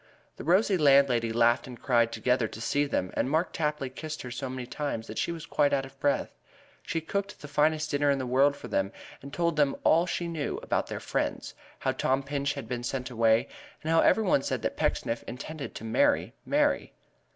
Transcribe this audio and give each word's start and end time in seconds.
The 0.37 0.43
rosy 0.43 0.79
landlady 0.79 1.31
laughed 1.31 1.67
and 1.67 1.79
cried 1.79 2.11
together 2.11 2.47
to 2.47 2.59
see 2.59 2.85
them 2.87 3.11
and 3.13 3.29
Mark 3.29 3.53
Tapley 3.53 3.91
kissed 3.91 4.23
her 4.23 4.31
so 4.31 4.49
many 4.49 4.65
times 4.65 5.05
that 5.05 5.19
she 5.19 5.31
was 5.31 5.45
quite 5.45 5.73
out 5.73 5.85
of 5.85 5.99
breath. 5.99 6.33
She 6.81 7.01
cooked 7.01 7.39
the 7.39 7.47
finest 7.47 7.91
dinner 7.91 8.09
in 8.09 8.17
the 8.17 8.25
world 8.25 8.55
for 8.55 8.67
them 8.67 8.91
and 9.21 9.31
told 9.31 9.57
them 9.57 9.75
all 9.83 10.07
she 10.07 10.27
knew 10.27 10.57
about 10.63 10.87
their 10.87 10.99
friends: 10.99 11.53
how 11.77 11.91
Tom 11.91 12.23
Pinch 12.23 12.55
had 12.55 12.67
been 12.67 12.81
sent 12.83 13.11
away, 13.11 13.47
and 13.83 13.91
how 13.91 13.99
every 14.01 14.23
one 14.23 14.41
said 14.41 14.63
that 14.63 14.75
Pecksniff 14.75 15.21
intended 15.27 15.75
to 15.75 15.83
marry 15.83 16.33
Mary. 16.47 16.93